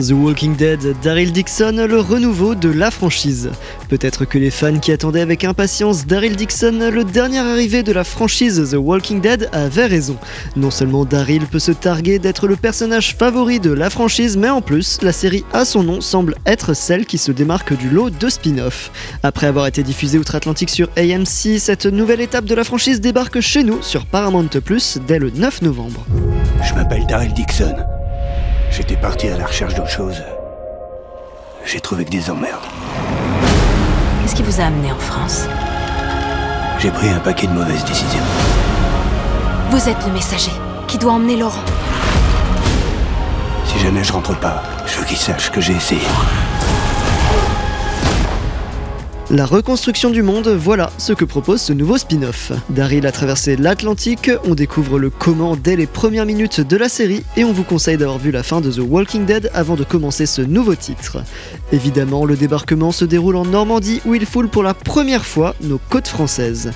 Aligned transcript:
The 0.00 0.12
Walking 0.12 0.56
Dead, 0.56 0.96
Daryl 1.02 1.32
Dixon, 1.32 1.86
le 1.86 2.00
renouveau 2.00 2.54
de 2.54 2.70
la 2.70 2.90
franchise. 2.90 3.50
Peut-être 3.90 4.24
que 4.24 4.38
les 4.38 4.50
fans 4.50 4.78
qui 4.78 4.90
attendaient 4.90 5.20
avec 5.20 5.44
impatience 5.44 6.06
Daryl 6.06 6.34
Dixon, 6.34 6.90
le 6.90 7.04
dernier 7.04 7.40
arrivé 7.40 7.82
de 7.82 7.92
la 7.92 8.02
franchise 8.02 8.70
The 8.70 8.76
Walking 8.78 9.20
Dead, 9.20 9.50
avaient 9.52 9.84
raison. 9.84 10.16
Non 10.56 10.70
seulement 10.70 11.04
Daryl 11.04 11.46
peut 11.46 11.58
se 11.58 11.72
targuer 11.72 12.18
d'être 12.18 12.48
le 12.48 12.56
personnage 12.56 13.14
favori 13.16 13.60
de 13.60 13.70
la 13.70 13.90
franchise, 13.90 14.38
mais 14.38 14.48
en 14.48 14.62
plus, 14.62 14.98
la 15.02 15.12
série 15.12 15.44
à 15.52 15.66
son 15.66 15.82
nom 15.82 16.00
semble 16.00 16.36
être 16.46 16.74
celle 16.74 17.04
qui 17.04 17.18
se 17.18 17.30
démarque 17.30 17.76
du 17.76 17.90
lot 17.90 18.08
de 18.08 18.28
spin-off. 18.30 18.90
Après 19.22 19.46
avoir 19.46 19.66
été 19.66 19.82
diffusée 19.82 20.18
outre-Atlantique 20.18 20.70
sur 20.70 20.88
AMC, 20.96 21.58
cette 21.58 21.84
nouvelle 21.84 22.22
étape 22.22 22.46
de 22.46 22.54
la 22.54 22.64
franchise 22.64 23.02
débarque 23.02 23.40
chez 23.40 23.62
nous 23.62 23.82
sur 23.82 24.06
Paramount 24.06 24.48
Plus 24.64 24.98
dès 25.06 25.18
le 25.18 25.30
9 25.30 25.60
novembre. 25.60 26.06
Je 26.66 26.72
m'appelle 26.72 27.04
Daryl 27.06 27.34
Dixon. 27.34 27.76
J'étais 28.72 28.96
parti 28.96 29.28
à 29.28 29.36
la 29.36 29.44
recherche 29.44 29.74
d'autre 29.74 29.90
chose. 29.90 30.22
J'ai 31.62 31.78
trouvé 31.78 32.06
que 32.06 32.10
des 32.10 32.30
emmerdes. 32.30 32.64
Qu'est-ce 34.22 34.34
qui 34.34 34.42
vous 34.42 34.62
a 34.62 34.64
amené 34.64 34.90
en 34.90 34.98
France? 34.98 35.46
J'ai 36.78 36.90
pris 36.90 37.10
un 37.10 37.18
paquet 37.18 37.46
de 37.46 37.52
mauvaises 37.52 37.84
décisions. 37.84 38.24
Vous 39.68 39.90
êtes 39.90 40.06
le 40.06 40.12
messager 40.14 40.52
qui 40.88 40.96
doit 40.96 41.12
emmener 41.12 41.36
Laurent. 41.36 41.60
Si 43.66 43.78
jamais 43.78 44.02
je 44.02 44.10
rentre 44.10 44.34
pas, 44.40 44.62
je 44.86 44.98
veux 44.98 45.04
qu'ils 45.04 45.18
sachent 45.18 45.50
que 45.50 45.60
j'ai 45.60 45.74
essayé. 45.74 46.00
La 49.34 49.46
reconstruction 49.46 50.10
du 50.10 50.22
monde, 50.22 50.48
voilà 50.48 50.92
ce 50.98 51.14
que 51.14 51.24
propose 51.24 51.62
ce 51.62 51.72
nouveau 51.72 51.96
spin-off. 51.96 52.52
Daryl 52.68 53.06
a 53.06 53.12
traversé 53.12 53.56
l'Atlantique, 53.56 54.30
on 54.44 54.54
découvre 54.54 54.98
le 54.98 55.08
comment 55.08 55.56
dès 55.56 55.74
les 55.74 55.86
premières 55.86 56.26
minutes 56.26 56.60
de 56.60 56.76
la 56.76 56.90
série 56.90 57.24
et 57.38 57.44
on 57.44 57.52
vous 57.54 57.64
conseille 57.64 57.96
d'avoir 57.96 58.18
vu 58.18 58.30
la 58.30 58.42
fin 58.42 58.60
de 58.60 58.70
The 58.70 58.80
Walking 58.86 59.24
Dead 59.24 59.50
avant 59.54 59.74
de 59.74 59.84
commencer 59.84 60.26
ce 60.26 60.42
nouveau 60.42 60.74
titre. 60.74 61.16
Évidemment, 61.72 62.26
le 62.26 62.36
débarquement 62.36 62.92
se 62.92 63.06
déroule 63.06 63.36
en 63.36 63.46
Normandie 63.46 64.02
où 64.04 64.14
il 64.14 64.26
foule 64.26 64.50
pour 64.50 64.62
la 64.62 64.74
première 64.74 65.24
fois 65.24 65.54
nos 65.62 65.78
côtes 65.78 66.08
françaises. 66.08 66.70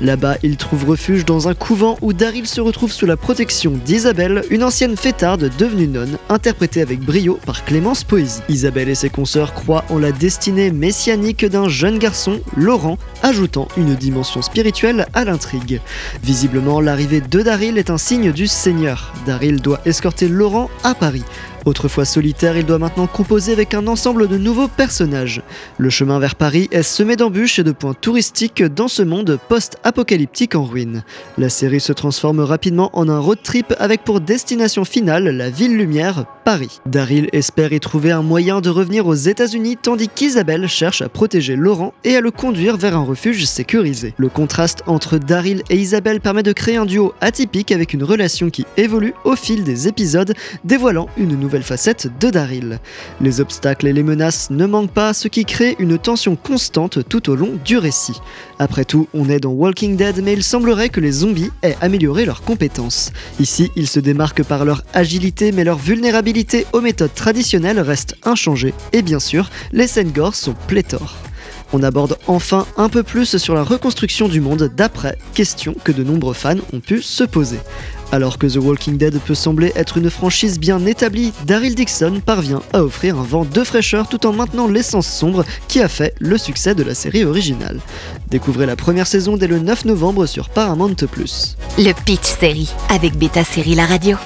Là-bas, 0.00 0.36
il 0.42 0.56
trouve 0.56 0.88
refuge 0.88 1.24
dans 1.24 1.48
un 1.48 1.54
couvent 1.54 1.96
où 2.00 2.12
Daryl 2.12 2.46
se 2.46 2.60
retrouve 2.60 2.92
sous 2.92 3.06
la 3.06 3.16
protection 3.16 3.72
d'Isabelle, 3.84 4.42
une 4.50 4.64
ancienne 4.64 4.96
fêtarde 4.96 5.50
devenue 5.58 5.86
nonne, 5.86 6.18
interprétée 6.28 6.80
avec 6.80 7.00
brio 7.00 7.38
par 7.46 7.64
Clémence 7.64 8.02
Poésie. 8.02 8.40
Isabelle 8.48 8.88
et 8.88 8.94
ses 8.94 9.10
consoeurs 9.10 9.54
croient 9.54 9.84
en 9.90 9.98
la 9.98 10.10
destinée 10.12 10.70
messianique 10.70 11.44
d'un 11.44 11.68
jeune 11.68 11.98
garçon, 11.98 12.40
Laurent, 12.56 12.98
ajoutant 13.22 13.68
une 13.76 13.94
dimension 13.94 14.42
spirituelle 14.42 15.06
à 15.14 15.24
l'intrigue. 15.24 15.80
Visiblement, 16.22 16.80
l'arrivée 16.80 17.20
de 17.20 17.42
Daryl 17.42 17.78
est 17.78 17.90
un 17.90 17.98
signe 17.98 18.32
du 18.32 18.46
Seigneur. 18.46 19.12
Daryl 19.26 19.60
doit 19.60 19.80
escorter 19.84 20.28
Laurent 20.28 20.70
à 20.82 20.94
Paris. 20.94 21.24
Autrefois 21.64 22.04
solitaire, 22.04 22.56
il 22.56 22.66
doit 22.66 22.78
maintenant 22.78 23.06
composer 23.06 23.52
avec 23.52 23.72
un 23.72 23.86
ensemble 23.86 24.26
de 24.26 24.36
nouveaux 24.36 24.66
personnages. 24.66 25.42
Le 25.78 25.90
chemin 25.90 26.18
vers 26.18 26.34
Paris 26.34 26.68
est 26.72 26.82
semé 26.82 27.14
d'embûches 27.14 27.60
et 27.60 27.64
de 27.64 27.70
points 27.70 27.94
touristiques 27.94 28.64
dans 28.64 28.88
ce 28.88 29.02
monde 29.02 29.38
post-apocalyptique 29.48 30.56
en 30.56 30.64
ruine. 30.64 31.04
La 31.38 31.48
série 31.48 31.80
se 31.80 31.92
transforme 31.92 32.40
rapidement 32.40 32.90
en 32.94 33.08
un 33.08 33.20
road 33.20 33.38
trip 33.44 33.74
avec 33.78 34.02
pour 34.02 34.20
destination 34.20 34.84
finale 34.84 35.28
la 35.28 35.50
ville 35.50 35.76
lumière, 35.76 36.24
Paris. 36.44 36.80
Daryl 36.86 37.28
espère 37.32 37.72
y 37.72 37.78
trouver 37.78 38.10
un 38.10 38.22
moyen 38.22 38.60
de 38.60 38.68
revenir 38.68 39.06
aux 39.06 39.14
États-Unis 39.14 39.76
tandis 39.80 40.08
qu'Isabelle 40.08 40.66
cherche 40.66 41.00
à 41.02 41.08
protéger 41.08 41.54
Laurent 41.54 41.94
et 42.02 42.16
à 42.16 42.20
le 42.20 42.32
conduire 42.32 42.76
vers 42.76 42.96
un 42.96 43.04
refuge 43.04 43.44
sécurisé. 43.44 44.14
Le 44.16 44.28
contraste 44.28 44.82
entre 44.86 45.18
Daryl 45.18 45.62
et 45.70 45.76
Isabelle 45.76 46.20
permet 46.20 46.42
de 46.42 46.52
créer 46.52 46.76
un 46.76 46.86
duo 46.86 47.14
atypique 47.20 47.70
avec 47.70 47.94
une 47.94 48.02
relation 48.02 48.50
qui 48.50 48.66
évolue 48.76 49.14
au 49.24 49.36
fil 49.36 49.62
des 49.62 49.86
épisodes, 49.86 50.34
dévoilant 50.64 51.08
une 51.16 51.36
facette 51.60 52.08
de 52.18 52.30
Daryl. 52.30 52.80
Les 53.20 53.42
obstacles 53.42 53.86
et 53.86 53.92
les 53.92 54.02
menaces 54.02 54.48
ne 54.48 54.64
manquent 54.64 54.94
pas, 54.94 55.12
ce 55.12 55.28
qui 55.28 55.44
crée 55.44 55.76
une 55.78 55.98
tension 55.98 56.34
constante 56.34 57.06
tout 57.06 57.28
au 57.28 57.34
long 57.34 57.50
du 57.62 57.76
récit. 57.76 58.18
Après 58.58 58.86
tout, 58.86 59.08
on 59.12 59.28
est 59.28 59.40
dans 59.40 59.50
Walking 59.50 59.96
Dead, 59.96 60.22
mais 60.24 60.32
il 60.32 60.42
semblerait 60.42 60.88
que 60.88 61.00
les 61.00 61.12
zombies 61.12 61.50
aient 61.62 61.76
amélioré 61.82 62.24
leurs 62.24 62.42
compétences. 62.42 63.12
Ici, 63.40 63.70
ils 63.76 63.88
se 63.88 64.00
démarquent 64.00 64.44
par 64.44 64.64
leur 64.64 64.82
agilité, 64.94 65.52
mais 65.52 65.64
leur 65.64 65.78
vulnérabilité 65.78 66.64
aux 66.72 66.80
méthodes 66.80 67.12
traditionnelles 67.14 67.80
reste 67.80 68.16
inchangée, 68.24 68.72
et 68.94 69.02
bien 69.02 69.20
sûr, 69.20 69.50
les 69.72 69.86
scènes 69.86 70.12
gore 70.12 70.34
sont 70.34 70.54
pléthores. 70.66 71.18
On 71.74 71.82
aborde 71.82 72.18
enfin 72.26 72.66
un 72.76 72.90
peu 72.90 73.02
plus 73.02 73.38
sur 73.38 73.54
la 73.54 73.62
reconstruction 73.62 74.28
du 74.28 74.40
monde 74.40 74.70
d'après, 74.76 75.16
question 75.32 75.74
que 75.84 75.92
de 75.92 76.04
nombreux 76.04 76.34
fans 76.34 76.56
ont 76.72 76.80
pu 76.80 77.00
se 77.00 77.24
poser. 77.24 77.58
Alors 78.12 78.36
que 78.36 78.46
The 78.46 78.56
Walking 78.56 78.98
Dead 78.98 79.18
peut 79.20 79.34
sembler 79.34 79.72
être 79.74 79.96
une 79.96 80.10
franchise 80.10 80.60
bien 80.60 80.84
établie, 80.84 81.32
Daryl 81.46 81.74
Dixon 81.74 82.20
parvient 82.24 82.60
à 82.74 82.84
offrir 82.84 83.18
un 83.18 83.22
vent 83.22 83.46
de 83.46 83.64
fraîcheur 83.64 84.06
tout 84.06 84.26
en 84.26 84.34
maintenant 84.34 84.68
l'essence 84.68 85.06
sombre 85.06 85.46
qui 85.66 85.80
a 85.80 85.88
fait 85.88 86.14
le 86.18 86.36
succès 86.36 86.74
de 86.74 86.82
la 86.82 86.94
série 86.94 87.24
originale. 87.24 87.80
Découvrez 88.28 88.66
la 88.66 88.76
première 88.76 89.06
saison 89.06 89.38
dès 89.38 89.46
le 89.46 89.60
9 89.60 89.86
novembre 89.86 90.26
sur 90.26 90.50
Paramount+. 90.50 90.94
Le 91.78 92.04
Pitch 92.04 92.38
Série 92.38 92.70
avec 92.90 93.16
Beta 93.16 93.44
Série 93.44 93.74
La 93.74 93.86
Radio. 93.86 94.18